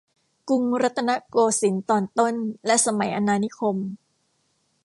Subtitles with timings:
[0.49, 2.33] กรุงรัตนโกสินทร์ตอนต้น
[2.65, 3.77] และสมัยอาณานิคม